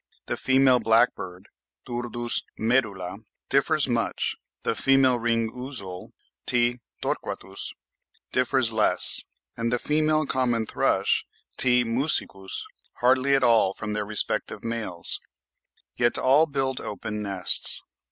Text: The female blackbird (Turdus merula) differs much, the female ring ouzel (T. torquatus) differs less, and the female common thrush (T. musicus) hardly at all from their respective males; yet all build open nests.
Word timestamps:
The 0.25 0.35
female 0.35 0.79
blackbird 0.79 1.47
(Turdus 1.85 2.41
merula) 2.59 3.19
differs 3.49 3.87
much, 3.87 4.35
the 4.63 4.73
female 4.73 5.19
ring 5.19 5.51
ouzel 5.51 6.09
(T. 6.47 6.79
torquatus) 7.03 7.73
differs 8.31 8.73
less, 8.73 9.25
and 9.55 9.71
the 9.71 9.77
female 9.77 10.25
common 10.25 10.65
thrush 10.65 11.27
(T. 11.55 11.83
musicus) 11.83 12.63
hardly 12.93 13.35
at 13.35 13.43
all 13.43 13.73
from 13.73 13.93
their 13.93 14.03
respective 14.03 14.63
males; 14.63 15.19
yet 15.93 16.17
all 16.17 16.47
build 16.47 16.81
open 16.81 17.21
nests. 17.21 17.83